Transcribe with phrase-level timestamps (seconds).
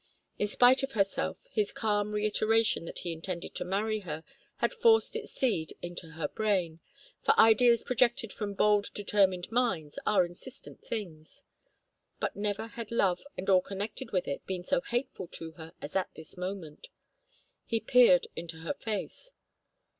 [0.39, 4.23] In spite of herself his calm reiteration that he intended to marry her
[4.55, 6.79] had forced its seed into her brain,
[7.21, 11.43] for ideas projected from bold determined minds are insistent things.
[12.19, 15.95] But never had love and all connected with it been so hateful to her as
[15.95, 16.87] at this moment.
[17.67, 19.33] He peered into her face.